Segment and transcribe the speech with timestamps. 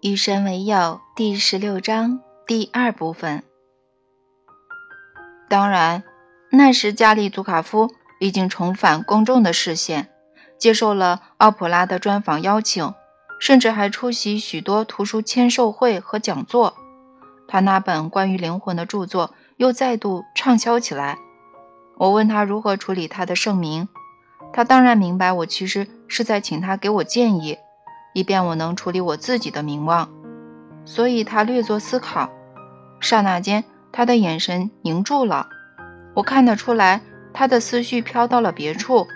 [0.00, 3.42] 以神为友第十六章第二部分。
[5.48, 6.04] 当然，
[6.52, 7.90] 那时加里祖卡夫
[8.20, 10.08] 已经重返公众的视线，
[10.56, 12.94] 接受了奥普拉的专访邀请，
[13.40, 16.76] 甚至还出席许多图书签售会和讲座。
[17.48, 21.18] 他那本关于灵魂的著作又再度畅销起来。
[21.96, 23.88] 我问他如何处理他的盛名，
[24.52, 27.58] 他当然明白我其实是在请他给我建议。
[28.12, 30.08] 以便我能处理我自己的名望，
[30.84, 32.30] 所以他略作思考，
[33.00, 35.48] 刹那间，他的眼神凝住了。
[36.14, 37.00] 我看得出来，
[37.32, 39.06] 他的思绪飘到了别处。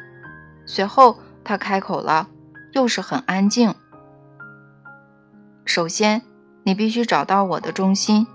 [0.67, 2.29] 随后，他开口了，
[2.73, 3.75] 又是很安静。
[5.65, 6.23] 首先，
[6.63, 8.27] 你必须找到我的中心，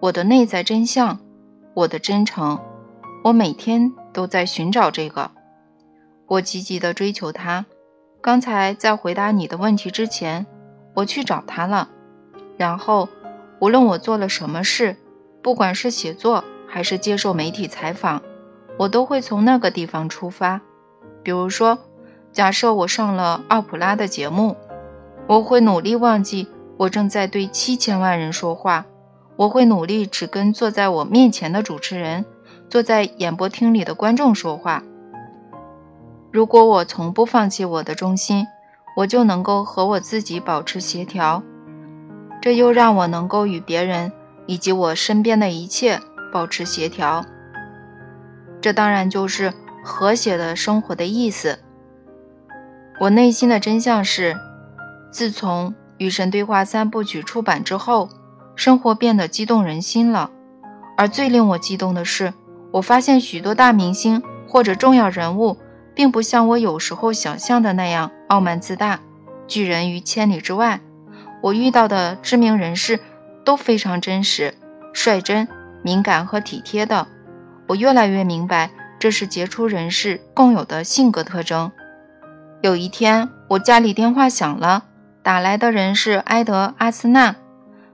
[0.00, 1.18] 我的内在真相，
[1.74, 2.58] 我的真诚。
[3.24, 5.30] 我每天都在寻找这个，
[6.26, 7.66] 我积极地追求它。
[8.24, 10.46] 刚才在回答你的问题之前，
[10.94, 11.90] 我去找他了。
[12.56, 13.06] 然后，
[13.58, 14.96] 无论我做了什么事，
[15.42, 18.22] 不管是写作还是接受媒体采访，
[18.78, 20.62] 我都会从那个地方出发。
[21.22, 21.78] 比如说，
[22.32, 24.56] 假设我上了奥普拉的节目，
[25.26, 28.86] 我会努力忘记我正在对七千万人说话，
[29.36, 32.24] 我会努力只跟坐在我面前的主持人、
[32.70, 34.82] 坐在演播厅里的观众说话。
[36.34, 38.44] 如果我从不放弃我的中心，
[38.96, 41.40] 我就能够和我自己保持协调，
[42.42, 44.10] 这又让我能够与别人
[44.46, 46.00] 以及我身边的一切
[46.32, 47.24] 保持协调。
[48.60, 51.60] 这当然就是和谐的生活的意思。
[52.98, 54.36] 我内心的真相是，
[55.12, 58.08] 自从《与神对话》三部曲出版之后，
[58.56, 60.32] 生活变得激动人心了。
[60.96, 62.34] 而最令我激动的是，
[62.72, 65.58] 我发现许多大明星或者重要人物。
[65.94, 69.00] 并不像我有时候想象的那样傲慢自大，
[69.46, 70.80] 拒人于千里之外。
[71.40, 72.98] 我遇到的知名人士
[73.44, 74.54] 都非常真实、
[74.92, 75.46] 率真、
[75.82, 77.06] 敏感和体贴的。
[77.68, 81.70] 我越来越明白，这是杰出人士共有的性格特征。
[82.62, 84.84] 有一天，我家里电话响了，
[85.22, 87.36] 打来的人是埃德·阿斯纳。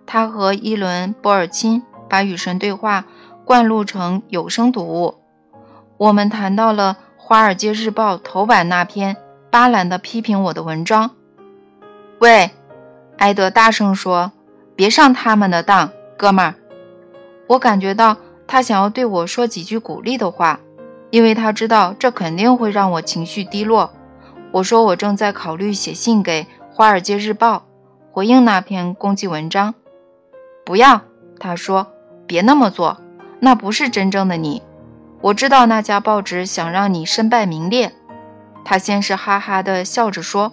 [0.06, 3.02] 他和伊伦·博尔钦把《与神对话》
[3.44, 5.16] 灌录成有声读物。
[5.98, 6.96] 我们谈到了。
[7.30, 9.16] 《华尔街日报》头版那篇
[9.52, 11.12] 巴兰的批评我的文章。
[12.18, 12.50] 喂，
[13.18, 14.32] 埃德大声说
[14.74, 16.56] ：“别上他们的当，哥们儿。”
[17.46, 18.16] 我感觉到
[18.48, 20.58] 他想要对我说几句鼓励的话，
[21.10, 23.92] 因为他知道这肯定会让我情绪低落。
[24.50, 26.42] 我说我正在考虑写信给
[26.74, 27.58] 《华尔街日报》，
[28.10, 29.72] 回应那篇攻击文章。
[30.64, 31.02] 不要，
[31.38, 31.86] 他说，
[32.26, 32.98] 别那么做，
[33.38, 34.60] 那不是真正的你。
[35.20, 37.92] 我知道那家报纸想让你身败名裂。
[38.64, 40.52] 他先是哈哈地笑着说，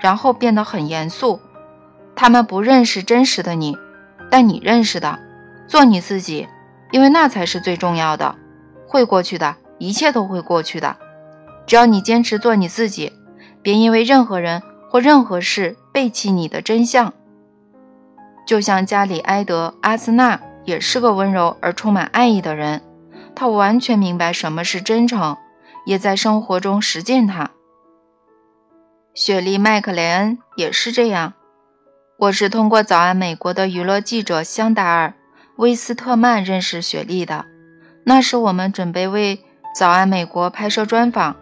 [0.00, 1.40] 然后变得很严肃。
[2.16, 3.76] 他们不认识真实的你，
[4.30, 5.18] 但你认识的。
[5.68, 6.48] 做你自己，
[6.90, 8.34] 因为那才是最重要的。
[8.86, 10.96] 会过去的，一切都会过去的。
[11.66, 13.12] 只要你坚持做你自己，
[13.62, 17.12] 别因为任何人或任何事背弃你的真相。
[18.46, 22.80] 就像加里埃德·阿斯纳也是个温柔而充满爱意的人。
[23.40, 25.36] 他完全明白什么是真诚，
[25.86, 27.52] 也在生活中实践它。
[29.14, 31.34] 雪莉·麦克雷恩也是这样。
[32.18, 35.10] 我是通过《早安美国》的娱乐记者香达尔·
[35.54, 37.44] 威斯特曼认识雪莉的。
[38.02, 39.36] 那时我们准备为
[39.72, 41.36] 《早安美国》拍摄专访。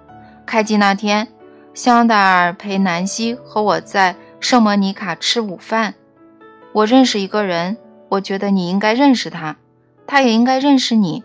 [0.45, 1.27] 开机那天，
[1.73, 5.95] 香达尔陪南希和我在圣莫尼卡吃午饭。
[6.75, 7.79] 我认识一个人，
[8.11, 9.57] 我觉得你应该认识他，
[10.07, 11.25] 他也应该认识你。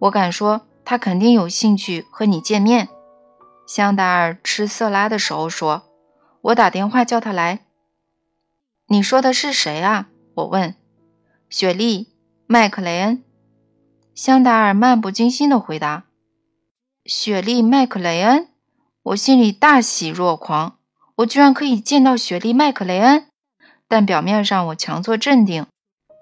[0.00, 2.88] 我敢说，他肯定有兴趣和你见面。
[3.66, 5.84] 香达尔吃色拉的时候说
[6.40, 7.60] ：“我打电话叫他来。”
[8.88, 10.08] 你说的是谁啊？
[10.34, 10.74] 我问。
[11.50, 12.04] 雪莉·
[12.46, 13.22] 麦克雷恩。
[14.14, 16.04] 香达尔漫不经心地回答
[17.04, 18.48] ：“雪莉·麦克雷恩。”
[19.04, 20.78] 我心里大喜若狂，
[21.16, 23.26] 我居然可以见到雪莉·麦克雷恩。
[23.86, 25.66] 但表面上我强作镇定：“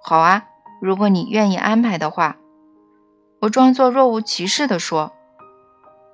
[0.03, 0.47] 好啊，
[0.81, 2.39] 如果你愿意安排的话。”
[3.41, 5.13] 我装作若无其事地说：“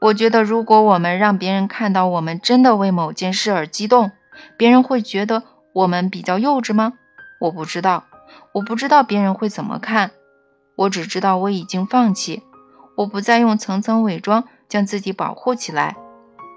[0.00, 4.12] 我觉得，如果我们让别人看到我们真的为某件事而激动，
[4.56, 5.42] 别人会觉得
[5.72, 6.92] 我们比较幼稚吗？
[7.40, 8.04] 我不知道，
[8.52, 10.10] 我不知道别人会怎么看。
[10.76, 12.42] 我只知道我已经放弃，
[12.96, 15.96] 我不再用层层伪装将自己保护起来，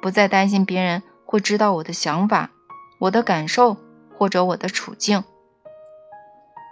[0.01, 2.51] 不再担心别人会知道我的想法、
[2.99, 3.77] 我的感受
[4.17, 5.23] 或者我的处境。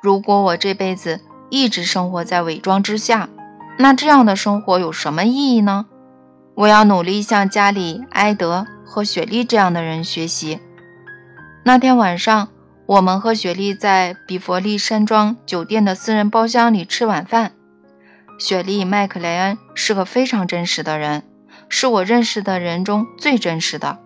[0.03, 1.21] 如果我这辈子……
[1.55, 3.29] 一直生活在伪装之下，
[3.77, 5.85] 那这样的生活有什么意义呢？
[6.53, 10.59] 我要努力向家里埃德和雪莉这样的人学习。
[11.63, 12.49] 那天晚上，
[12.85, 17.53] 我们和雪莉在比佛利山庄酒店的私人包厢里吃晚饭。
[18.37, 21.23] 雪莉·麦克雷恩是个非常真实的人，
[21.69, 23.99] 是我认识的人中最真实的。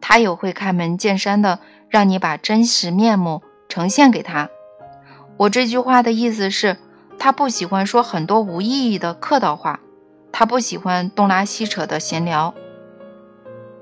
[0.00, 1.58] 他有会开门见山的
[1.90, 4.48] 让你把真实面目呈现给他。
[5.40, 6.76] 我这句话的意思是，
[7.18, 9.80] 他不喜欢说很多无意义的客套话，
[10.30, 12.52] 他不喜欢东拉西扯的闲聊。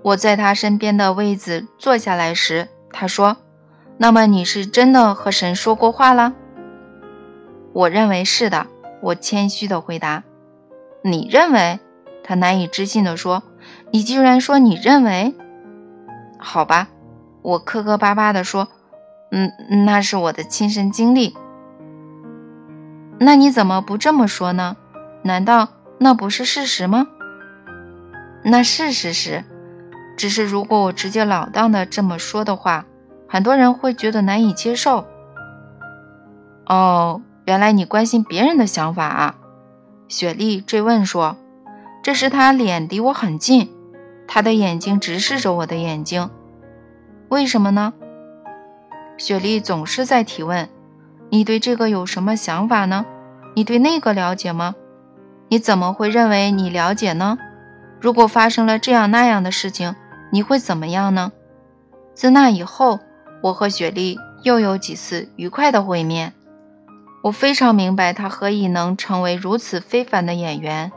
[0.02, 3.38] 我在他身边的位子坐下来时，他说
[3.98, 6.32] ：“那么你是真的和神说过话了？”
[7.74, 8.68] 我认为是的。
[9.00, 10.22] 我谦虚地回答
[11.02, 11.80] ：“你认为？”
[12.22, 13.42] 他难以置信地说
[13.90, 15.34] ：“你居然说你认为？
[16.38, 16.86] 好吧。”
[17.42, 18.68] 我磕磕巴巴地说
[19.32, 19.50] ：“嗯，
[19.84, 21.36] 那是我的亲身经历。”
[23.18, 24.76] 那你怎么不这么说呢？
[25.22, 25.68] 难道
[25.98, 27.06] 那不是事实吗？
[28.44, 29.44] 那是事实，
[30.16, 32.86] 只是如果我直截了当的这么说的话，
[33.28, 35.06] 很多人会觉得难以接受。
[36.66, 37.22] 哦。
[37.46, 39.36] 原来你关心别人的想法啊，
[40.06, 41.38] 雪莉追问说。
[42.02, 43.72] 这时他脸离我很近，
[44.26, 46.28] 他的眼睛直视着我的眼睛。
[47.30, 47.94] 为什么呢？
[49.16, 50.68] 雪莉总是在提问。
[51.30, 53.04] 你对这个有什么想法呢？
[53.54, 54.74] 你对那个了解吗？
[55.48, 57.38] 你怎么会认为你了解呢？
[58.00, 59.94] 如果发生了这样那样的事情，
[60.30, 61.32] 你会怎么样呢？
[62.14, 63.00] 自那以后，
[63.42, 66.32] 我和雪莉又有几次愉快的会面。
[67.22, 70.92] 我非常明白他何以能成为如此非凡的演员。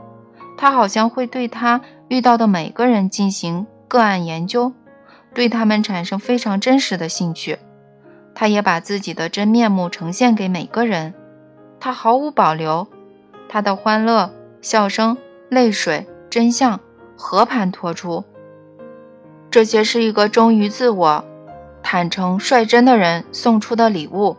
[0.57, 4.71] 他好像会对他遇到的每个人进行个案研究，
[5.33, 7.57] 对他们产生非常真实的兴趣。
[8.41, 11.13] 他也把自己的真面目呈现给每个人，
[11.79, 12.87] 他毫无保留。
[13.47, 14.31] 他的欢乐、
[14.63, 15.15] 笑声、
[15.47, 16.79] 泪水、真相
[17.15, 18.23] 和盘托出。
[19.51, 21.23] 这些是一个忠于自我、
[21.83, 24.35] 坦诚率真的人送出的礼物。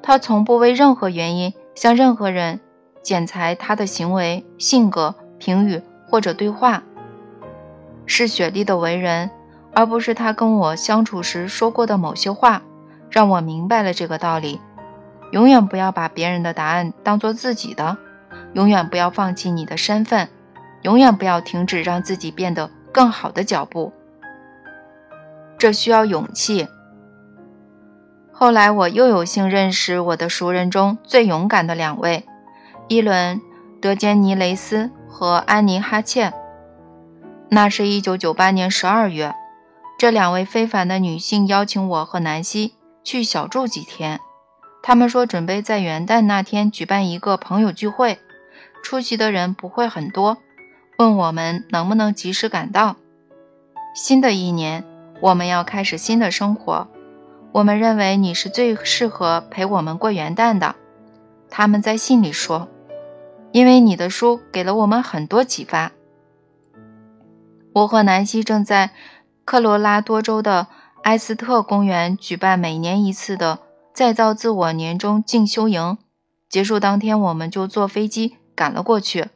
[0.00, 2.60] 他从不为任何原因向任何人
[3.02, 6.84] 剪裁他的行为、性格、评语或者对话。
[8.06, 9.28] 是雪莉的为人，
[9.74, 12.62] 而不是他跟我相处时说过的某些话，
[13.10, 14.60] 让我明白了这个道理。
[15.32, 17.96] 永远不要把别人的答案当做自己的，
[18.54, 20.28] 永远不要放弃你的身份，
[20.82, 23.92] 永远不要停止让自己变得更好的脚步。
[25.56, 26.66] 这需要勇气。
[28.32, 32.24] 后来我又有幸认识我的熟人中最勇敢的两位，
[32.88, 33.36] 伊伦·
[33.80, 36.32] 德坚尼雷斯和安妮·哈切。
[37.50, 39.34] 那是一九九八年十二月，
[39.98, 44.20] 这两位非凡的女性邀请我和南希去小住几天。
[44.82, 48.18] 他们说准备在元旦那天举办一个朋友聚会，
[48.82, 50.38] 出席的人不会很多，
[50.98, 52.96] 问我们能不能及时赶到。
[53.94, 54.84] 新的一年，
[55.20, 56.88] 我们要开始新的生活。
[57.52, 60.76] 我们认为你是最适合陪我们过元旦的，
[61.50, 62.68] 他们在信里说，
[63.50, 65.90] 因为你的书给了我们很多启发。
[67.72, 68.90] 我和南希正在
[69.44, 70.68] 科罗拉多州的
[71.02, 73.60] 埃斯特公园举办每年一次的
[73.92, 75.98] 再造自我年终进修营，
[76.48, 79.28] 结束当天我们就坐飞机赶了过去。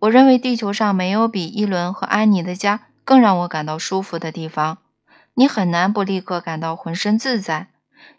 [0.00, 4.78] 我认为地球上没有比伊伦和安妮的家更让我感到舒服的地方。
[5.34, 7.70] 你很难不立刻感到浑身自在，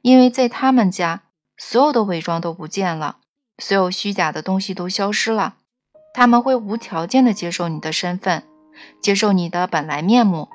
[0.01, 1.24] 因为在他们家，
[1.58, 3.17] 所有的伪装都不见了，
[3.58, 5.55] 所有虚假的东西都消失了。
[6.13, 8.44] 他们会无条件的接受你的身份，
[9.01, 10.50] 接受你的本来面目。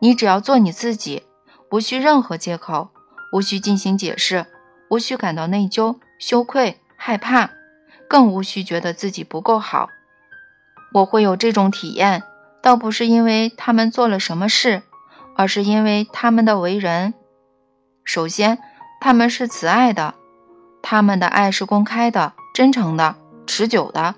[0.00, 1.22] 你只要做你自己，
[1.70, 2.90] 无需任何借口，
[3.32, 4.46] 无需进行解释，
[4.88, 7.50] 无需感到内疚、羞愧、害怕，
[8.08, 9.88] 更无需觉得自己不够好。
[10.92, 12.22] 我会有这种体验，
[12.62, 14.82] 倒不是因为他们做了什么事。
[15.36, 17.14] 而是因为他们的为人，
[18.04, 18.58] 首先，
[19.00, 20.14] 他们是慈爱的，
[20.82, 24.16] 他们的爱是公开的、真诚的、持久的，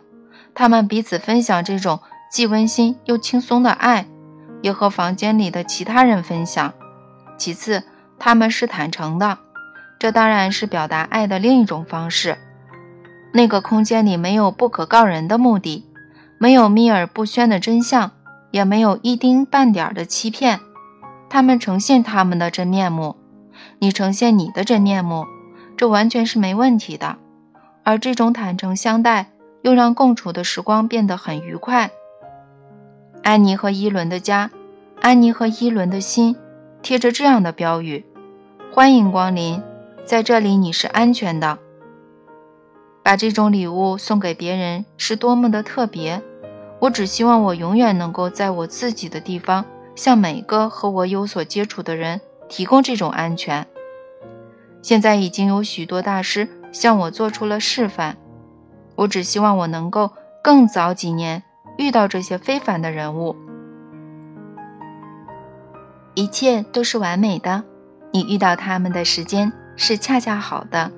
[0.53, 2.01] 他们彼此分享这种
[2.33, 4.09] 既温馨又轻松的爱，
[4.63, 6.75] 也和房间里的其他人分享。
[7.43, 7.83] 其次，
[8.21, 9.37] 他们是坦诚的，
[9.99, 12.39] 这当然是表达爱的另一种方式。
[13.33, 15.85] 那个空间里没有不可告人的目的，
[16.39, 18.13] 没有秘而不宣的真相，
[18.53, 20.61] 也没有一丁半点的欺骗。
[21.29, 23.17] 他们呈现他们的真面目，
[23.81, 25.27] 你呈现你的真面目，
[25.77, 27.17] 这完全是没问题的。
[27.83, 29.33] 而这种坦诚相待，
[29.63, 31.91] 又让共处的时光变得很愉快。
[33.25, 34.53] 安妮和伊伦的家，
[35.01, 36.37] 安妮和伊伦的心，
[36.83, 38.05] 贴着这样的标语
[38.73, 39.63] ：“欢迎光临，
[40.05, 41.59] 在这里你是安全的。”
[43.03, 46.23] 把这种礼物送给别人是多么的特别！
[46.81, 49.65] 我只希望我永远能够在我自己的地方。
[49.95, 53.67] 向每个和我有所接触的人提供这种安全。
[54.81, 58.17] 现在已经有许多大师向我做出了示范，
[58.97, 60.13] 我只希望我能够
[60.43, 61.43] 更早几年
[61.77, 63.37] 遇到这些非凡的人物。
[66.15, 67.63] 一切都是完美的，
[68.13, 70.91] 你遇到他们的时间是恰恰好的。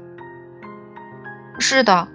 [1.58, 2.08] 是的，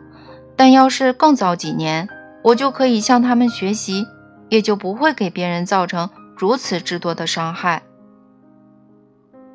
[0.55, 2.09] 但要是更早几年，
[2.43, 4.05] 我就可以向他们学习，
[4.49, 7.83] 也就不会给别人造成如此之多的伤害。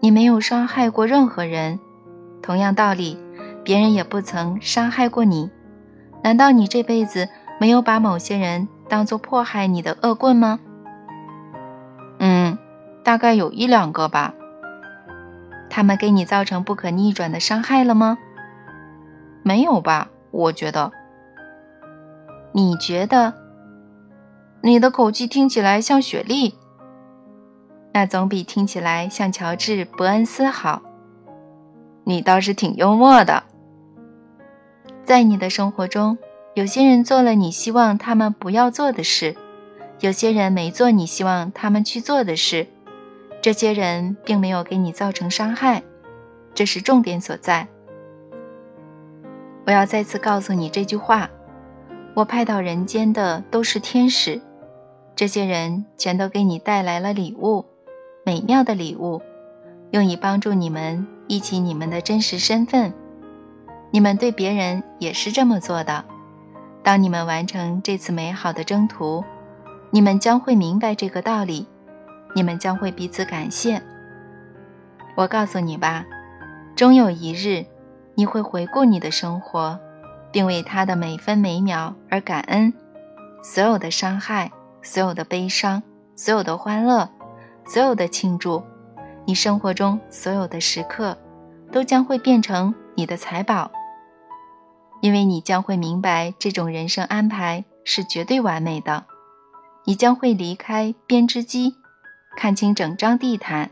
[0.00, 1.78] 你没有伤害过任何人，
[2.42, 3.18] 同样道理，
[3.62, 5.50] 别人也不曾伤害过你。
[6.22, 7.28] 难道你这辈子
[7.60, 10.58] 没有把某些人当做迫害你的恶棍吗？
[13.04, 14.34] 大概有一两个吧。
[15.70, 18.18] 他们给你造成不可逆转的伤害了吗？
[19.42, 20.90] 没有吧，我觉得。
[22.52, 23.34] 你觉得？
[24.62, 26.54] 你的口气听起来像雪莉。
[27.92, 30.82] 那总比听起来像乔治·伯恩斯好。
[32.04, 33.42] 你倒是挺幽默的。
[35.04, 36.16] 在你的生活中，
[36.54, 39.36] 有些人做了你希望他们不要做的事，
[40.00, 42.68] 有些人没做你希望他们去做的事。
[43.44, 45.82] 这些人并没有给你造成伤害，
[46.54, 47.68] 这是重点所在。
[49.66, 51.28] 我要再次告诉你这句话：
[52.14, 54.40] 我派到人间的都是天使，
[55.14, 57.66] 这些人全都给你带来了礼物，
[58.24, 59.20] 美妙的礼物，
[59.90, 62.94] 用以帮助你们忆起你们的真实身份。
[63.90, 66.02] 你们对别人也是这么做的。
[66.82, 69.22] 当你们完成这次美好的征途，
[69.90, 71.66] 你们将会明白这个道理。
[72.34, 73.80] 你们将会彼此感谢。
[75.16, 76.04] 我告诉你吧，
[76.74, 77.64] 终有一日，
[78.14, 79.78] 你会回顾你的生活，
[80.32, 82.72] 并为他的每分每秒而感恩。
[83.42, 84.50] 所有的伤害，
[84.82, 85.82] 所有的悲伤，
[86.16, 87.08] 所有的欢乐，
[87.66, 88.62] 所有的庆祝，
[89.24, 91.16] 你生活中所有的时刻，
[91.70, 93.70] 都将会变成你的财宝。
[95.00, 99.04] 因为你将会明白，这种人生安排是绝对完美的。
[99.84, 101.76] 你将会离开编织机。
[102.36, 103.70] 看清整张地毯，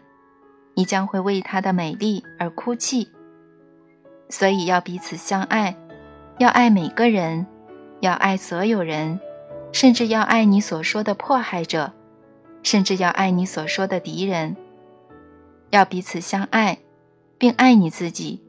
[0.75, 3.09] 你将会为它的美丽而哭泣。
[4.29, 5.77] 所以要彼此相爱，
[6.39, 7.47] 要爱每个人，
[8.01, 9.21] 要爱所有人，
[9.73, 11.93] 甚至要爱你所说的迫害者，
[12.63, 14.57] 甚至要爱你所说的敌人。
[15.71, 16.79] 要彼此相爱，
[17.39, 18.43] 并爱你自己。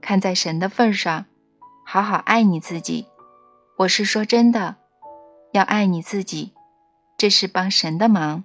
[0.00, 1.26] 看在神的份上，
[1.84, 3.06] 好好爱你自己。
[3.78, 4.76] 我是说真的，
[5.52, 6.52] 要爱你自己，
[7.18, 8.44] 这是帮神的忙。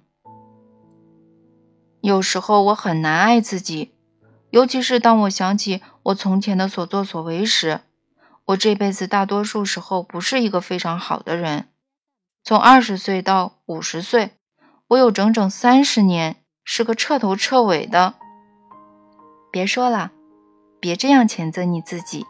[2.02, 3.94] 有时候我很难爱自己，
[4.50, 7.80] 尤其是当我想起我从前的所作所为时。
[8.46, 11.68] 我这辈子大多数时候不是一个非常好的人。
[12.42, 14.32] 从二十岁到五十岁，
[14.88, 18.14] 我有整整三十年是个彻头彻尾的。
[19.52, 20.10] 别说了，
[20.80, 22.26] 别这样谴责你自己。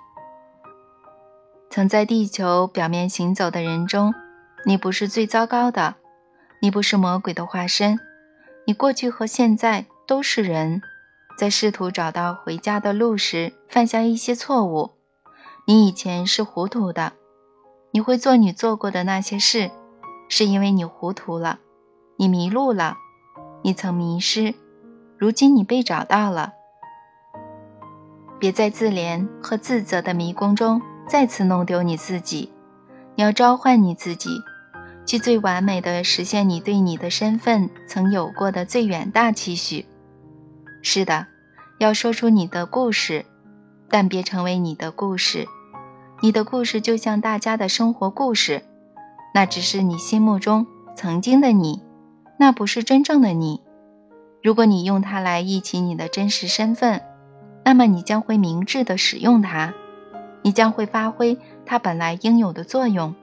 [1.70, 4.12] 曾在地球表面行走的人中，
[4.66, 5.94] 你不是最糟糕的，
[6.60, 7.98] 你不是魔鬼的化身。
[8.64, 10.80] 你过去和现在都是人，
[11.36, 14.92] 在试图找到回家的路时犯下一些错误。
[15.66, 17.12] 你以前是糊涂的，
[17.90, 19.70] 你会做你做过的那些事，
[20.28, 21.58] 是因为你糊涂了，
[22.16, 22.96] 你迷路了，
[23.62, 24.54] 你曾迷失，
[25.18, 26.52] 如今你被找到了。
[28.38, 32.52] 别在自怜和自责的迷宫中再次弄丢你自己，
[33.14, 34.30] 你要召唤你自己。
[35.04, 39.84] 去最完美的实现你对你的身份曾有过的最远大期许。
[40.82, 41.26] 是的，
[41.78, 43.24] 要说出你的故事，
[43.88, 45.46] 但别成为你的故事。
[46.20, 48.62] 你的故事就像大家的生活故事，
[49.34, 50.66] 那只是你心目中
[50.96, 51.82] 曾经的你，
[52.38, 53.60] 那不是真正的你。
[54.42, 57.00] 如果你用它来忆起你的真实身份，
[57.64, 59.74] 那么你将会明智地使用它，
[60.42, 63.14] 你将会发挥它本来应有的作用。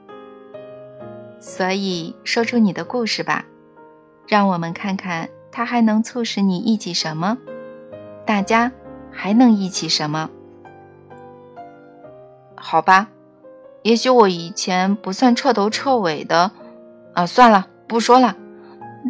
[1.40, 3.46] 所以，说出你的故事吧，
[4.28, 7.38] 让我们看看它还能促使你忆起什么。
[8.26, 8.70] 大家
[9.10, 10.28] 还能忆起什么？
[12.54, 13.08] 好吧，
[13.82, 16.52] 也许我以前不算彻头彻尾的，
[17.14, 18.36] 啊，算了，不说了。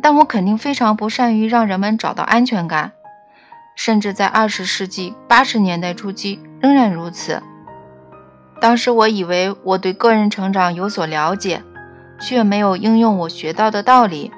[0.00, 2.92] 但我肯定非常不善于让人们找到安全感，
[3.74, 7.42] 甚至在二十世纪八十年代初期仍然如此。
[8.60, 11.60] 当时我以为我对个人成长有所了解。
[12.20, 14.30] 却没有应用我学到的道理。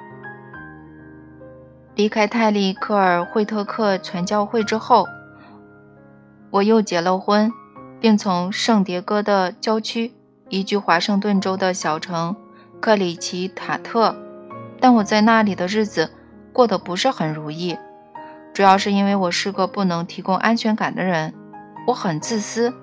[1.95, 5.05] 离开泰利科尔惠特克传教会之后，
[6.49, 7.51] 我又结了婚，
[7.99, 10.11] 并从圣迭戈的郊区
[10.49, 12.35] 移居华盛顿州的小城
[12.81, 14.15] 克里奇塔特。
[14.79, 16.11] 但我在那里的日子
[16.51, 17.77] 过得不是很如意。
[18.53, 21.33] 主要是因为我是个不能提供安全感的人，
[21.87, 22.73] 我很自私。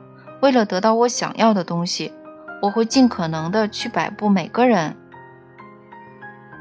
[0.41, 2.13] 为了得到我想要的东西，
[2.61, 4.97] 我会尽可能的去摆布每个人。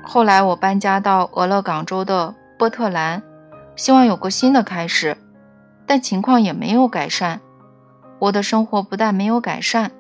[0.04, 3.22] 后来我搬家到俄勒冈州的波特兰，
[3.76, 5.18] 希望有个新的开始，
[5.86, 7.42] 但情况也没有改善。
[8.20, 9.92] 我的生活不但没有改善，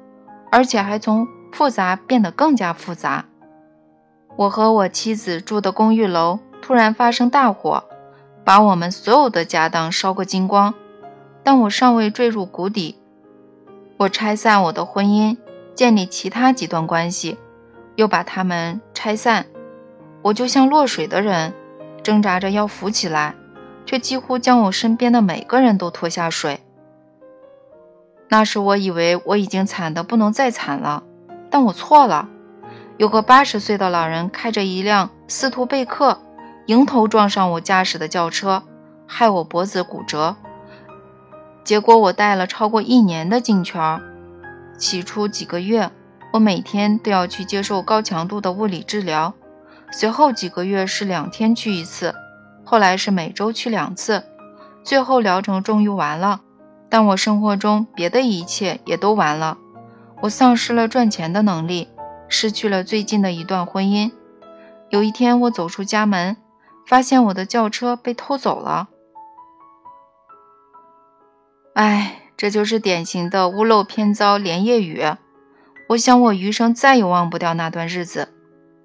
[0.51, 3.25] 而且还从复杂变得更加复杂。
[4.35, 7.83] 我和我妻子住的公寓楼突然发生大火，
[8.43, 10.73] 把我们所有的家当烧个精光，
[11.43, 12.97] 但我尚未坠入谷底。
[13.97, 15.37] 我拆散我的婚姻，
[15.79, 17.37] 建立其他几段关系，
[17.95, 19.45] 又把他们拆散。
[20.21, 21.53] 我就像落水的人，
[22.03, 23.33] 挣扎着要浮起来，
[23.85, 26.59] 却几乎将我身边的每个人都拖下水。
[28.27, 31.03] 那时我以为我已经惨得不能再惨了，
[31.49, 32.27] 但我错了。
[32.97, 36.19] 有个八十岁的老人开着一辆斯图贝克，
[36.65, 38.63] 迎头撞上我驾驶的轿车，
[39.07, 40.35] 害我脖子骨折。
[41.63, 44.01] 结果我戴了超过一年的镜圈。
[44.79, 45.91] 起初几个月，
[46.33, 49.33] 我每天都要去接受高强度的物理治疗。
[49.91, 52.15] 随后几个月是两天去一次，
[52.63, 54.23] 后来是每周去两次，
[54.83, 56.41] 最后疗程终于完了。
[56.89, 59.57] 但我生活中别的一切也都完了，
[60.21, 61.87] 我丧失了赚钱的能力，
[62.27, 64.11] 失去了最近的一段婚姻。
[64.89, 66.37] 有一天我走出家门，
[66.87, 68.87] 发现我的轿车被偷走了。
[71.75, 75.03] 唉，这就是典型的屋漏偏遭连夜雨。
[75.89, 78.29] 我想我余生再也忘不掉那段日子。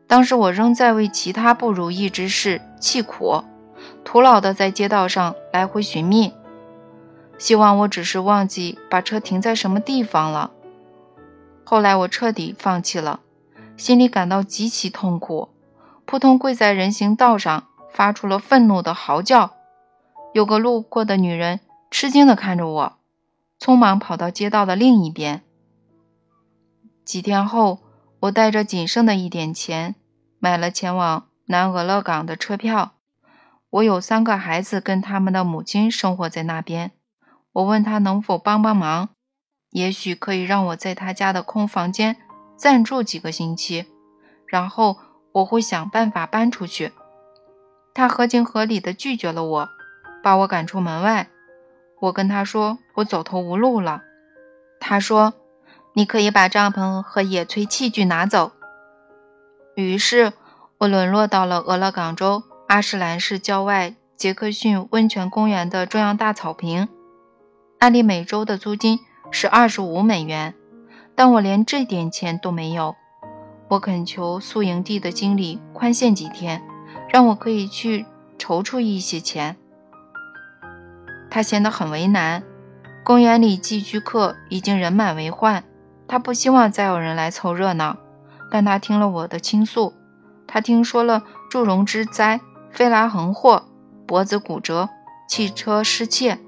[0.08, 3.44] 当时我仍在为其他不如意之事气苦，
[4.02, 6.32] 徒劳地在街道上来回寻觅，
[7.38, 10.50] 希望我只是忘记把车停在什么地方了。
[11.62, 13.20] 后来我彻底放弃了，
[13.76, 15.50] 心里感到极其痛苦，
[16.04, 19.52] 扑通跪在人行道上，发出了愤怒的嚎叫。
[20.32, 21.60] 有个路过的女人
[21.92, 22.96] 吃惊地看着我，
[23.64, 25.42] 匆忙跑到街道的另一边。
[27.02, 27.80] 几天后。
[28.20, 29.96] 我带着仅剩的一点钱，
[30.38, 32.92] 买了前往南俄勒冈的车票。
[33.68, 36.92] 我有三个孩子，跟他们的母亲生活在那边。
[37.52, 39.10] 我问他能否帮帮忙，
[39.72, 42.16] 也许可以让我在他家的空房间
[42.56, 43.84] 暂住几个星期，
[44.46, 44.96] 然后
[45.32, 46.92] 我会想办法搬出去。
[47.92, 49.68] 他合情合理地拒绝了我，
[50.22, 51.28] 把我赶出门外。
[52.04, 54.02] 我跟他说我走投无路了。
[54.80, 55.34] 他说。
[55.96, 58.50] 你可以把帐篷和野炊器具拿走。
[59.76, 60.32] 于是，
[60.78, 66.88] 我沦落到了俄勒冈州阿什兰市郊外杰克逊温泉公园的中央大草坪。
[67.78, 68.98] 按理每周的租金
[69.30, 70.52] 是二十五美元，
[71.14, 72.96] 但我连这点钱都没有。
[73.68, 76.60] 我恳求宿营地的经理宽限几天，
[77.08, 78.04] 让我可以去
[78.36, 79.56] 筹出一些钱。
[81.34, 82.44] 他显得很为难。
[83.02, 85.64] 公园里寄居客已经人满为患。
[86.06, 87.96] 他不希望再有人来凑热闹，
[88.52, 89.92] 但他听了我的倾诉，
[90.46, 93.64] 他听说了祝融之灾、飞来横祸、
[94.06, 94.88] 脖子骨折、
[95.28, 96.38] 汽车失窃，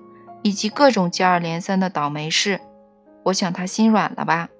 [0.42, 2.61] 以及各种接二连三的倒霉事。
[3.25, 4.51] 我想他心软了吧？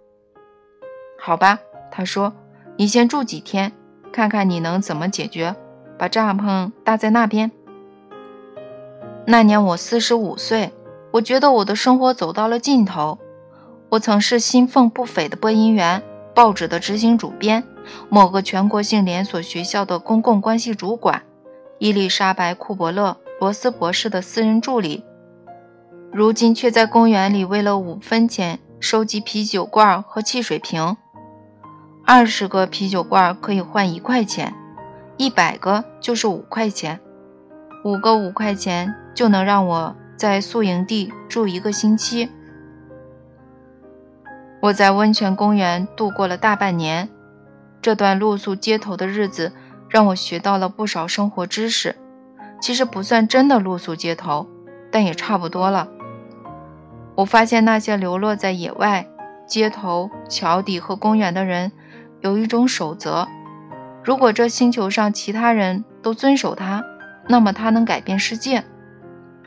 [1.21, 1.61] 好吧，
[1.93, 2.35] 他说
[2.77, 3.71] ：“你先住几天，
[4.13, 5.55] 看看你能怎么解决。
[5.97, 7.53] 把帐篷搭在那边。”
[9.29, 10.73] 那年我四十五岁，
[11.11, 13.19] 我觉得我的生活走到了尽头。
[13.89, 16.01] 我曾是薪俸不菲的播音员，
[16.33, 17.65] 报纸的执行主编，
[18.09, 21.23] 某个全国性连锁学校的公共关系主管，
[21.79, 25.05] 伊丽莎白·库伯勒·罗斯博士的私人助理。
[26.13, 30.97] 如今却在公园里为了五分钱收集啤酒罐和汽水瓶。
[32.05, 34.55] 二十个啤酒罐可以换一块钱，
[35.17, 37.01] 一百个就是五块钱，
[37.87, 42.29] 五个五块钱就能让我在宿营地住一个星期。
[44.61, 47.09] 我在温泉公园度过了大半年，
[47.81, 49.53] 这段露宿街头的日子
[49.89, 51.95] 让我学到了不少生活知识。
[52.61, 54.49] 其实不算真的露宿街头，
[54.91, 55.87] 但也差不多了。
[57.15, 59.07] 我发现那些流落在野外、
[59.47, 61.71] 街头、桥底和公园的人
[62.19, 63.29] 有一种守则：
[64.03, 66.83] 如果这星球上其他人都遵守它，
[67.29, 68.65] 那么它能改变世界。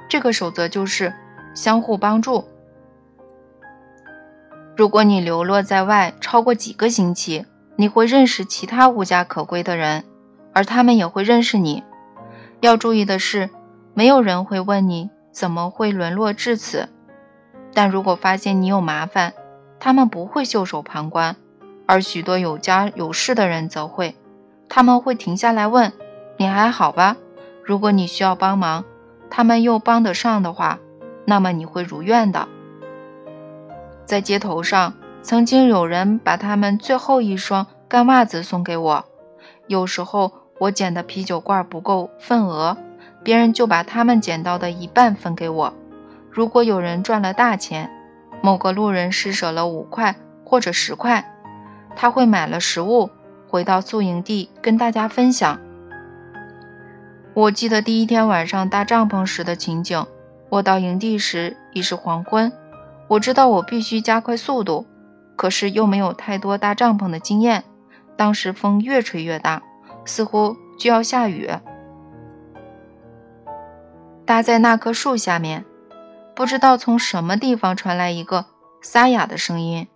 [0.08, 1.14] 这个守则就是
[1.54, 2.46] 相互帮助。
[4.76, 10.04] 如果你流落在外超过几个星期，你会认识其他无家可归的人，
[10.54, 11.84] 而他们也会认识你。
[12.62, 13.50] 要注意的是，
[13.94, 16.90] 没有人会问你怎么会沦落至此。
[17.74, 19.34] 但如果发现你有麻烦，
[19.80, 21.36] 他们不会袖手旁观，
[21.86, 24.16] 而许多有家有室的人则会。
[24.68, 25.94] 他们会停下来问
[26.38, 27.18] ：“你还好吧？”
[27.70, 28.84] 如果你需要帮忙，
[29.30, 30.80] 他们又帮得上的话，
[31.26, 32.48] 那么你会如愿的。
[34.08, 39.06] 在街头上，曾经有人把他们最后一双干袜子送给我。
[39.68, 42.76] 有时候我捡的啤酒罐不够份额，
[43.24, 45.72] 别人就把他们捡到的一半分给我。
[46.32, 47.92] 如果有人赚了大钱，
[48.42, 51.36] 某个路人施舍了五块或者十块，
[51.96, 53.12] 他会买了食物
[53.48, 55.60] 回到宿营地跟大家分享。
[57.34, 60.06] 我记得第一天晚上搭帐篷时的情景。
[60.50, 62.52] 我到营地时已是黄昏，
[63.08, 64.88] 我知道我必须加快速度，
[65.36, 67.64] 可是又没有太多搭帐篷的经验。
[68.18, 69.62] 当时风越吹越大，
[70.06, 71.52] 似乎就要下雨。
[74.26, 75.64] 搭在那棵树下面，
[76.36, 78.48] 不知道从什么地方传来一个
[78.82, 79.88] 沙哑的声音，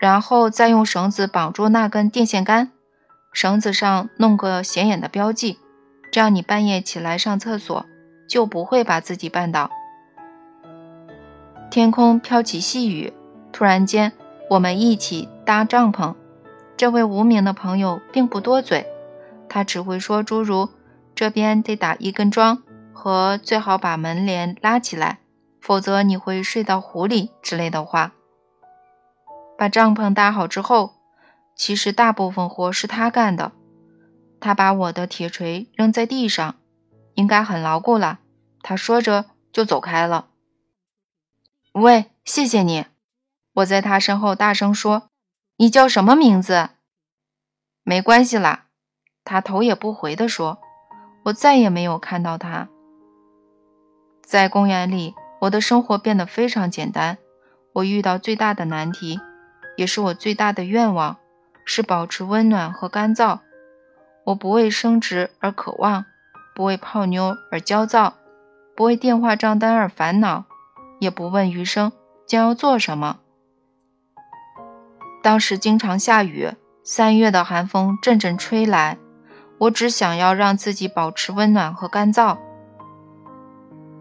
[0.00, 2.72] 然后再用绳子绑住那根电线杆，
[3.32, 5.58] 绳子上弄个显眼的标记。
[6.10, 7.86] 这样，你半夜起来上厕所
[8.26, 9.70] 就不会把自己绊倒。
[11.70, 13.12] 天空飘起细雨，
[13.52, 14.12] 突然间，
[14.50, 16.14] 我们一起搭帐篷。
[16.76, 18.86] 这位无名的朋友并不多嘴，
[19.48, 20.68] 他只会说诸如
[21.14, 22.62] “这边得打一根桩”
[22.94, 25.18] 和“最好把门帘拉起来，
[25.60, 28.12] 否则你会睡到湖里”之类的话。
[29.58, 30.94] 把帐篷搭好之后，
[31.56, 33.52] 其实大部分活是他干的。
[34.40, 36.56] 他把我的铁锤扔在地上，
[37.14, 38.20] 应该很牢固了。
[38.62, 40.28] 他说着就走开了。
[41.72, 42.86] 喂，谢谢你！
[43.54, 45.10] 我在他身后大声说
[45.58, 46.70] ：“你叫什么名字？”
[47.82, 48.66] 没关系啦，
[49.24, 50.58] 他头也不回地说。
[51.24, 52.68] 我再也没有看到他。
[54.22, 57.18] 在公园里，我的生活变得非常简单。
[57.74, 59.20] 我遇到最大的难题，
[59.76, 61.18] 也是我最大的愿望，
[61.64, 63.40] 是保持温暖和干燥。
[64.28, 66.04] 我不为升职而渴望，
[66.54, 68.12] 不为泡妞而焦躁，
[68.76, 70.44] 不为电话账单而烦恼，
[70.98, 71.92] 也不问余生
[72.26, 73.20] 将要做什么。
[75.22, 76.50] 当时经常下雨，
[76.84, 78.98] 三月的寒风阵阵吹来，
[79.60, 82.36] 我只想要让自己保持温暖和干燥。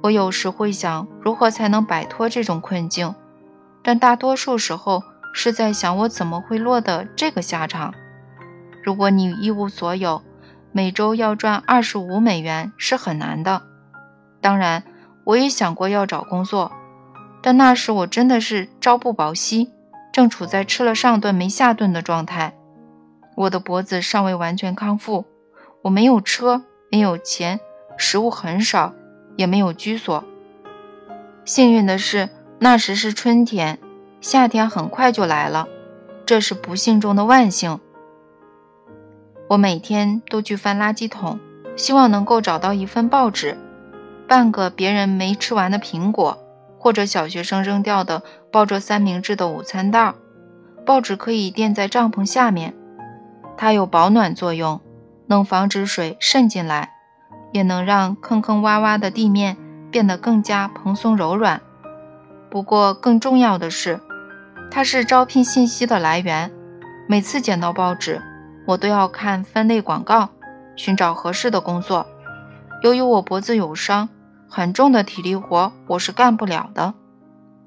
[0.04, 3.16] 我有时会想，如何才能摆脱这种困境，
[3.82, 5.02] 但大多数时候
[5.34, 7.94] 是在想，我怎么会落得这个下场。
[8.88, 10.22] 如果你一无所有，
[10.72, 13.64] 每周要赚二十五美元是很难的。
[14.40, 14.82] 当然，
[15.26, 16.72] 我也想过要找工作，
[17.44, 19.74] 但那时我真的是朝不保夕，
[20.14, 22.56] 正处在吃了上顿没下顿的状态。
[23.36, 25.26] 我的脖子尚未完全康复，
[25.82, 27.60] 我没有车，没有钱，
[27.98, 28.94] 食物很少，
[29.36, 30.24] 也没有居所。
[31.44, 33.80] 幸运的是，那时是春天，
[34.22, 35.68] 夏天很快就来了，
[36.26, 37.82] 这是不幸中的万幸。
[39.50, 41.40] 我每天都去翻垃圾桶，
[41.76, 43.58] 希望能够找到一份报纸，
[44.28, 46.38] 半个别人没吃完的苹果，
[46.78, 50.14] 或者小学生扔掉的抱着三明治的午餐袋。
[50.86, 52.74] 报纸可以垫在帐篷下面，
[53.56, 54.82] 它有保暖作用，
[55.28, 56.92] 能防止水渗进来，
[57.54, 59.56] 也能让坑坑洼洼的地面
[59.90, 61.62] 变得更加蓬松柔软。
[62.50, 64.00] 不过更重要的是，
[64.70, 66.52] 它是招聘信息的来源。
[67.08, 68.22] 每次捡到报纸。
[68.68, 70.30] 我都要看分类广告，
[70.76, 72.06] 寻找合适的工作。
[72.84, 74.10] 由于我脖子有伤，
[74.50, 76.94] 很重的体力活我是干不了的。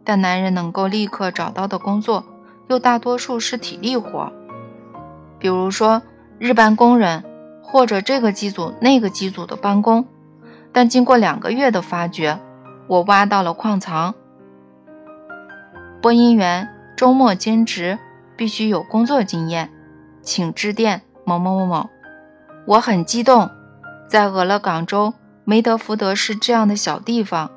[0.04, 2.24] 但男人能够立刻找到的工作，
[2.68, 4.30] 又大多数是体力活，
[5.38, 6.02] 比如说
[6.38, 7.24] 日班工人，
[7.62, 10.06] 或者这个机组那个机组的帮工。
[10.72, 12.38] 但经过两个月的发掘，
[12.86, 14.14] 我挖到了矿藏。
[16.02, 17.98] 播音员周末兼职，
[18.36, 19.72] 必须有工作经验。
[20.22, 21.90] 请致电某某某某，
[22.66, 23.50] 我很激动。
[24.08, 27.50] 在俄勒冈州梅德福德市这样的小地方，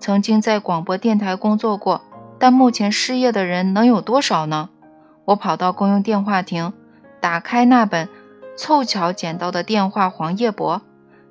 [0.00, 2.00] 曾经在广播电台工作过，
[2.38, 4.70] 但目前失业的人能有多少呢？
[5.26, 6.72] 我跑到公用电话亭，
[7.20, 8.08] 打开那本
[8.56, 10.80] 凑巧捡到的电话黄页簿，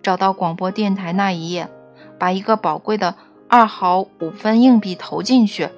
[0.03, 1.67] 找到广播电台那一页，
[2.19, 3.15] 把一个宝贵的
[3.47, 5.69] 二毫五分硬币投进去，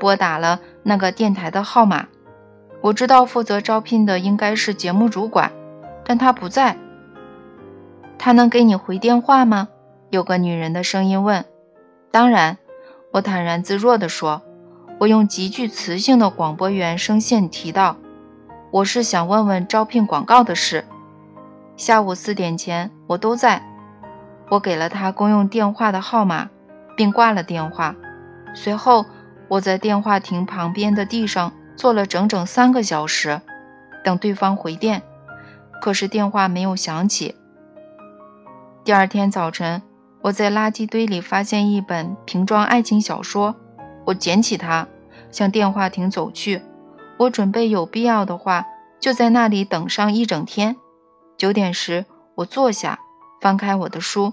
[0.00, 2.08] 拨打了那个电台的号码。
[2.86, 5.50] 我知道负责招聘的应该是节目主管，
[6.04, 6.76] 但他不在。
[8.16, 9.66] 他能给你回电话吗？
[10.10, 11.44] 有个女人的声音问。
[12.12, 12.58] 当然，
[13.10, 14.42] 我坦然自若地说。
[14.98, 17.96] 我用极具磁性的广播员声线提到
[18.70, 20.84] ：“我是想问问招聘广告的事。
[21.76, 23.66] 下午四点前我都在。”
[24.48, 26.48] 我给了他公用电话的号码，
[26.96, 27.96] 并挂了电话。
[28.54, 29.04] 随后，
[29.48, 31.52] 我在电话亭旁边的地上。
[31.76, 33.40] 坐了整整三个小时，
[34.02, 35.02] 等对方回电，
[35.80, 37.36] 可是电话没有响起。
[38.82, 39.82] 第二天早晨，
[40.22, 43.54] 我在垃圾堆里发现一本瓶装爱情小说，
[44.06, 44.88] 我捡起它，
[45.30, 46.62] 向电话亭走去。
[47.18, 48.64] 我准备有必要的话，
[49.00, 50.76] 就在那里等上一整天。
[51.36, 52.98] 九点时，我坐下，
[53.40, 54.32] 翻开我的书。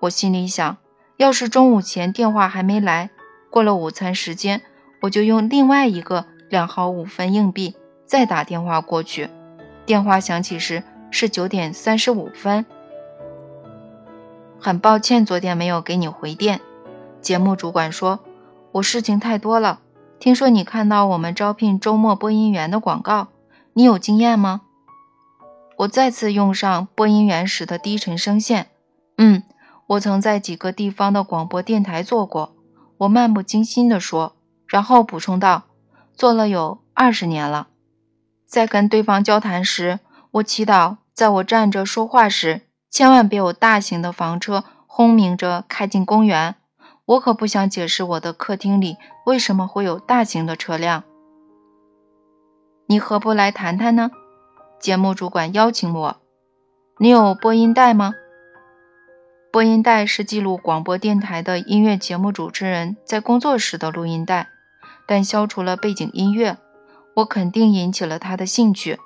[0.00, 0.76] 我心里想，
[1.16, 3.10] 要是中午前电话还没来，
[3.50, 4.62] 过了午餐时间，
[5.02, 9.30] 我就用另外一个两毫五分硬币再打电话过去。
[9.86, 12.66] 电话响起时是九点三十五分。
[14.60, 16.60] 很抱歉，昨天没有给你回电。
[17.22, 18.20] 节目主管说
[18.72, 19.80] ：“我事情太多了。
[20.20, 23.28] 听说你看到我们招聘周末播音员的广告，
[23.72, 24.60] 你有经验吗？”
[25.78, 28.66] 我再次用上播音员时的低沉声线
[29.16, 29.42] ：“嗯，
[29.86, 32.54] 我曾在几个地方的广播电台做过。”
[32.98, 34.36] 我漫不经心地说，
[34.66, 35.62] 然后补充道
[36.14, 37.68] ：“做了有二十年了。”
[38.46, 40.00] 在跟对方交谈时，
[40.32, 42.62] 我祈祷，在我站着说话时。
[42.90, 46.56] 千万别有大型的房车轰鸣着开进公园，
[47.06, 51.02] 我可不想解释我的客厅里为什么会有大型的车辆。
[52.88, 54.10] 你何不来谈谈呢？
[54.78, 56.16] 节目主管邀请我。
[56.98, 58.12] 你有播音带吗？
[59.50, 64.50] 播音带是记录广播电台的音乐节目主持人在工作时的录音带，
[65.06, 66.58] 但消除了背景音乐。
[67.14, 68.98] 我肯定引起了他的兴趣。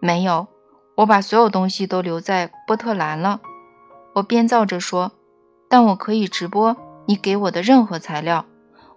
[0.00, 0.48] 没有。
[0.96, 3.40] 我把所有东西都留在波特兰了，
[4.16, 5.12] 我编造着说，
[5.66, 6.76] 但我可以直播
[7.06, 8.44] 你给我的任何材料。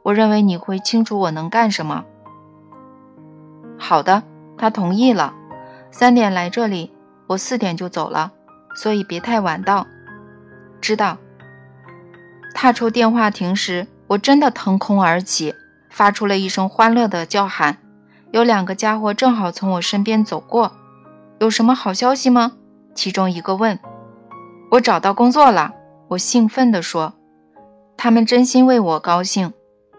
[0.02, 2.04] 我认为你会清楚我能干什么。
[3.80, 4.24] 好的，
[4.58, 5.34] 他同意了。
[5.92, 6.92] 三点来这里，
[7.28, 8.34] 我四点就走了，
[8.76, 9.88] 所以别太晚到。
[10.82, 11.18] 知道。
[12.54, 15.56] 踏出电话亭时，我真的腾空而起，
[15.94, 17.78] 发出了一声欢乐的叫喊。
[18.32, 20.72] 有两个家伙正好从我身边走过。
[21.38, 22.54] 有什么好消息吗？
[22.96, 23.78] 其中一个问。
[24.72, 25.72] 我找到工作了，
[26.08, 27.14] 我兴奋地说。
[27.96, 29.54] 他们真心为我高兴。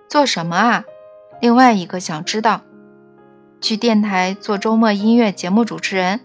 [0.09, 0.85] 做什么啊？
[1.40, 2.62] 另外一个想知道。
[3.61, 6.20] 去电台做周末音乐节目主持人。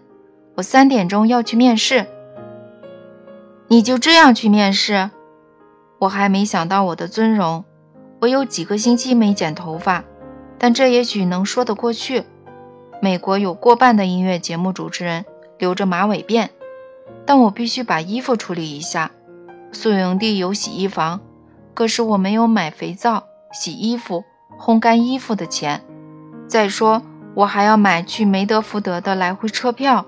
[0.56, 2.08] 我三点钟要去面试。
[3.68, 5.12] 你就这样去面试？
[6.00, 7.64] 我还没想到我的尊荣。
[8.20, 10.04] 我有几个星期没剪头发，
[10.58, 12.24] 但这也许能说得过去。
[13.02, 15.26] 美国有过半的音乐节目主持人
[15.58, 16.50] 留着马尾辫，
[17.26, 19.12] 但我必须把衣服处理一下。
[19.72, 21.22] 宿营地有洗衣房，
[21.74, 24.26] 可是我没有买肥皂、洗衣服、
[24.60, 25.82] 烘干衣服的钱。
[26.48, 27.02] 再说，
[27.36, 30.06] 我还要买去梅德福德的来回车票。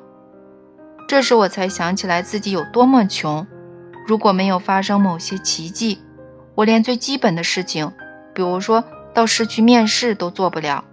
[1.08, 3.48] 这时我才想起来自己有多么穷。
[4.06, 6.00] 如果没有发生某些奇迹，
[6.62, 7.92] 我连最基本的事情，
[8.36, 8.84] 比如说
[9.16, 10.84] 到市区面试都做不了。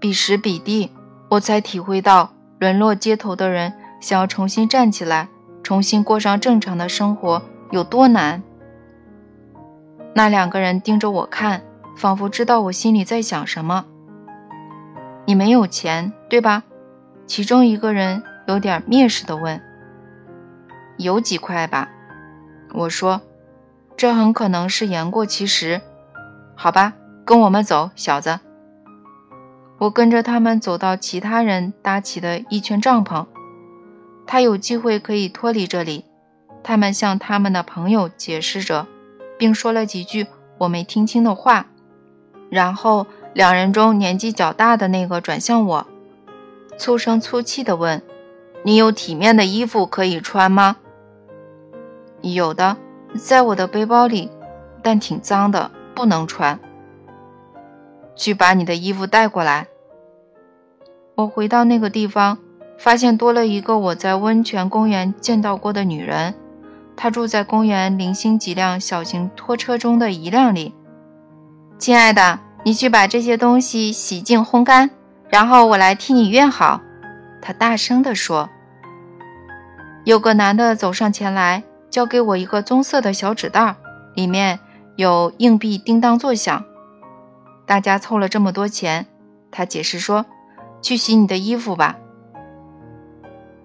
[0.00, 0.90] 彼时彼地，
[1.28, 5.28] 我才体会到沦落街头的人想要重新站起来，
[5.62, 7.40] 重新过上正常的生活
[7.70, 8.42] 有多难。
[10.12, 11.62] 那两个人盯着我看，
[11.96, 13.84] 仿佛知道我心里在想什么。
[15.24, 16.64] 你没有钱，对吧？
[17.28, 19.60] 其中一个人有点蔑视地问。
[20.96, 21.88] 有几块吧，
[22.74, 23.20] 我说。
[23.98, 25.80] 这很可能是言过其实。
[26.54, 26.92] 好吧，
[27.24, 28.38] 跟我们走，小子。
[29.78, 33.26] 我跟着他们走到其他人搭起的一圈帐篷，
[34.24, 36.04] 他有机会可以脱离这里。
[36.62, 38.86] 他们向他们的朋友解释着，
[39.36, 41.66] 并说了几句我没听清的话。
[42.50, 45.86] 然后两人中年纪较大的那个转向我，
[46.76, 48.00] 粗声粗气地问
[48.62, 50.76] ：“你有体面的衣服可以穿吗
[52.22, 52.76] ？”“有的，
[53.16, 54.30] 在我的背包里，
[54.82, 56.58] 但挺脏的，不能穿。”
[58.14, 59.68] 去把你的衣服带过来。
[61.14, 62.38] 我回到那个地方，
[62.78, 66.34] 发现多了一个我在温泉公园见到过的女人。
[66.96, 70.74] 她住在公园零星几辆小型拖车中的一辆里。
[71.78, 74.90] 亲爱的，你去把这些东西洗净、烘干，
[75.28, 76.80] 然后我来替你熨好。
[77.40, 78.48] 她大声地说。
[80.04, 83.76] 有个男的走上前来，交给我一个棕色的小纸袋，
[84.14, 84.60] 里面
[84.96, 86.64] 有硬币叮当作响。
[87.66, 89.06] 大家凑了这么多钱，
[89.50, 90.26] 他解释说
[90.80, 91.98] ：“去洗你的衣服吧。”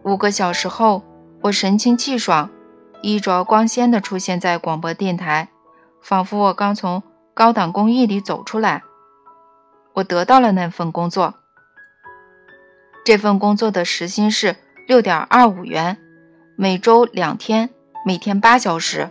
[0.04, 1.04] 五个小时后，
[1.44, 2.50] 我神清气爽、
[3.02, 5.50] 衣着光鲜地出现在广播电台，
[6.02, 7.02] 仿佛我刚从
[7.34, 8.84] 高档公寓里走出来。
[9.94, 11.36] 我得到了那份工作。
[13.06, 14.56] 这份工作的时薪是
[14.88, 15.98] 六点二五元，
[16.58, 17.70] 每周两天，
[18.06, 19.10] 每天八小时。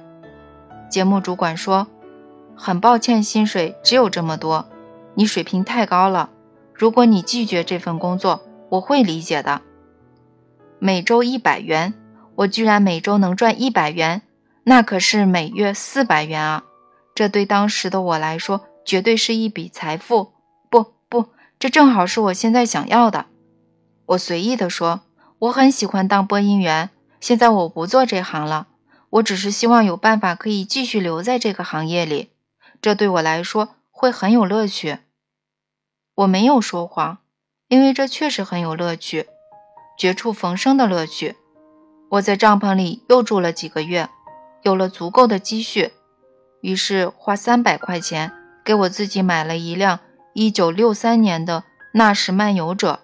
[0.91, 1.87] 节目主管说
[2.55, 4.69] ：“很抱歉，薪水只有这么多。”
[5.17, 6.29] 你水平太高了，
[6.75, 9.63] 如果你拒绝这份工作，我会理解的。
[10.79, 11.95] 每周一百元，
[12.35, 14.23] 我居然每周能赚一百元，
[14.65, 16.65] 那可是每月四百元啊！
[17.15, 20.33] 这对当时的我来说，绝对是一笔财富。
[20.71, 21.27] 不不，
[21.59, 23.27] 这正好是我现在想要的。
[24.07, 25.01] 我随意地说
[25.41, 28.69] ：“我很喜欢当播音员，现在我不做这行了。
[29.13, 32.31] 我只是希望有办法可以继续留在这个行业里，
[32.81, 34.99] 这对我来说会很有乐趣。”
[36.17, 37.19] 我没有说谎，
[37.69, 39.27] 因为这确实很有乐趣，
[39.99, 41.37] 绝处逢生的乐趣。
[42.11, 44.09] 我在帐篷里又住了几个月，
[44.63, 45.93] 有了足够的积蓄，
[46.61, 48.33] 于是花三百块钱
[48.65, 50.01] 给我自己买了一辆
[50.35, 53.01] 一九六三年的纳什漫游者。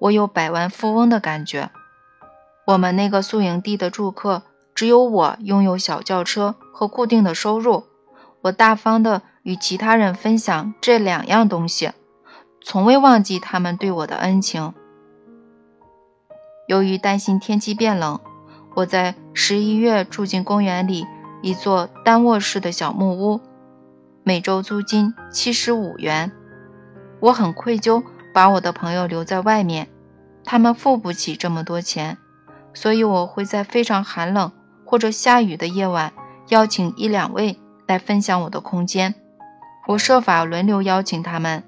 [0.00, 1.70] 我有百万富翁的感觉。
[2.66, 4.42] 我们那个宿营地的住客
[4.82, 7.84] 只有我拥有小轿车和固定的收入。
[8.40, 11.92] 我大方地与其他人分享这两样东西。
[12.60, 14.74] 从未忘记他们对我的恩情。
[16.66, 18.18] 由于担心天气变冷，
[18.74, 21.06] 我在十一月住进公园里
[21.42, 23.40] 一座单卧室的小木屋，
[24.24, 26.32] 每周租金七十五元。
[27.20, 28.02] 我很愧疚
[28.34, 29.86] 把我的朋友留在外面，
[30.44, 32.18] 他们付不起这么多钱，
[32.74, 34.50] 所以我会在非常寒冷
[34.92, 36.12] 或者下雨的夜晚
[36.50, 39.14] 邀请一两位来分享我的空间。
[39.88, 41.64] 我设法轮流邀请他们。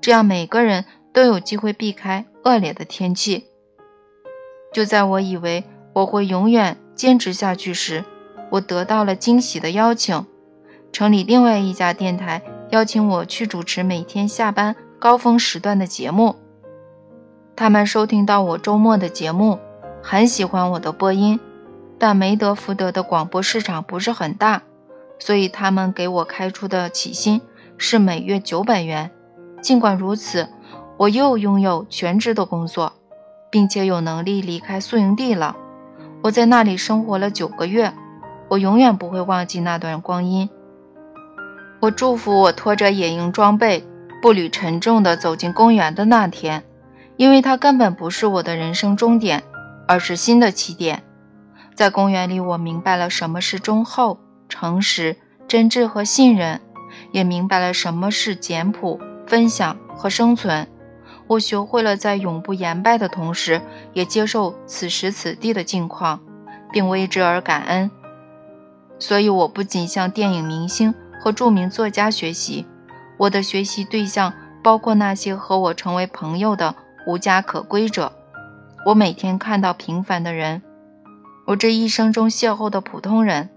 [0.00, 3.44] 这样每个人都有机会避开恶劣的天气。
[4.72, 8.06] 就在我以为我会永远坚持下去时，
[8.48, 10.24] 我得到了惊喜的邀请。
[10.92, 16.36] 城里另外一家电台邀请我去主持每天下班高峰时段的节目。
[17.54, 19.58] 他们收听到我周末的节目，
[20.02, 21.38] 很喜欢我的播音，
[22.02, 24.62] 但梅德福德的广播市场不是很大，
[25.20, 27.40] 所以他们给我开出的起薪
[27.78, 29.12] 是每月九百元。
[29.62, 30.48] 尽管如此，
[30.96, 32.94] 我又拥有全职的工作，
[33.52, 35.56] 并且有能力离开宿营地了。
[36.24, 37.92] 我在那里生活了九个月，
[38.48, 40.50] 我永远不会忘记那段光阴。
[41.78, 43.86] 我祝福我拖着野营装备，
[44.20, 46.64] 步履沉重地走进公园的那天，
[47.16, 49.44] 因为它根本不是我的人生终点，
[49.86, 51.04] 而是新的起点。
[51.74, 55.16] 在公园里，我明白了什么是忠厚、诚实、
[55.48, 56.60] 真挚和信任，
[57.10, 59.00] 也明白了什么是简朴。
[59.24, 60.68] 分享和生存，
[61.26, 63.62] 我学会了在永不言败的同时，
[63.94, 66.20] 也接受此时此地的境况，
[66.70, 67.90] 并为之而感恩。
[68.98, 72.66] 所以，我不仅向电影明星和著名作家学习，
[73.16, 76.74] 我的学习对象包括那些和我成为朋友的
[77.06, 78.12] 无家可归者。
[78.84, 80.60] 我每天看到平凡的人，
[81.46, 83.48] 我这一生中邂逅的普通人，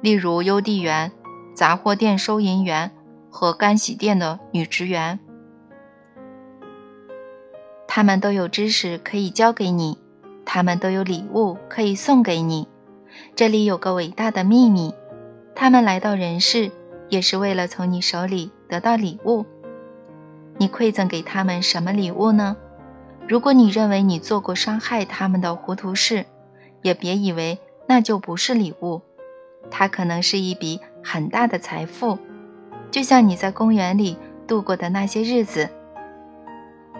[0.00, 1.12] 例如邮递员、
[1.54, 2.90] 杂货店收银员。
[3.34, 5.18] 和干洗店的女职员，
[7.88, 9.96] 他们都有知识可以教给你，
[10.44, 12.68] 他们都有礼物可以送给你。
[13.34, 14.92] 这里有个伟大的秘密：
[15.54, 16.70] 他们来到人世，
[17.08, 19.46] 也是为了从你手里得到礼物。
[20.58, 22.58] 你馈赠给他们什么礼物呢？
[23.26, 26.26] 如果你认为你做过伤害他们的糊涂事，
[26.82, 29.02] 也别以为那就不是礼物，
[29.70, 32.18] 它可能是一笔很大的财富。
[32.90, 35.70] 就像你在公园里度过的那些日子，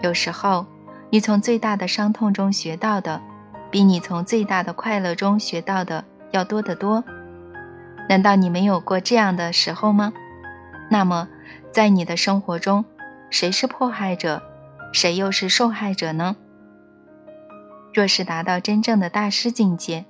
[0.01, 0.65] 有时候
[1.09, 3.21] 你从最大的伤痛中学到的，
[3.69, 7.03] 比你从最大的快乐中学到的要多得多。
[8.09, 10.11] 难道你没有过这样的时候吗？
[10.89, 11.27] 那么，
[11.71, 12.83] 在你的生活中，
[13.29, 14.41] 谁是迫害者，
[14.91, 16.35] 谁又是受害者呢？
[17.93, 20.05] 若是达到真正的大师境界，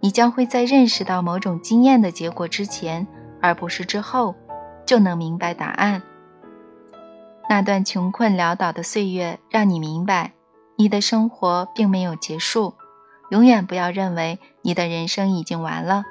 [0.00, 3.06] 你将会在认识到某种经验的结果之前，
[3.40, 4.34] 而不是之后。
[4.84, 6.02] 就能明白答案。
[7.48, 10.32] 那段穷困潦倒的岁月，让你明白，
[10.76, 12.74] 你的生活并没有结束。
[13.30, 16.04] 永远不要认为你的人生已经完了，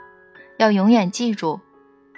[0.58, 1.60] 要永远记住，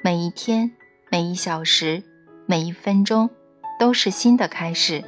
[0.04, 0.72] 每一天、
[1.12, 2.04] 每一小时、
[2.46, 3.32] 每一分钟，
[3.80, 5.04] 都是新的开始，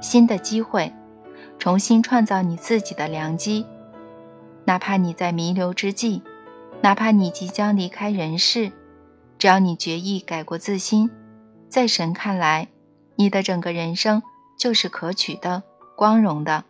[0.00, 0.92] 新的机会，
[1.58, 3.66] 重新创造你自己的良机。
[4.64, 6.22] 哪怕你在弥留之际，
[6.82, 8.72] 哪怕你即将离开人世。
[9.38, 11.10] 只要你决意改过自新，
[11.68, 12.68] 在神看来，
[13.16, 14.22] 你的整个人生
[14.58, 15.62] 就是可取的、
[15.94, 16.64] 光荣的。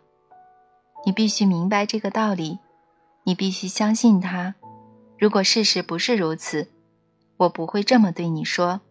[1.05, 2.59] 你必须明白这个道理，
[3.23, 4.55] 你必须相信他。
[5.17, 6.69] 如果事实不是如此，
[7.37, 8.81] 我不会这么对你说。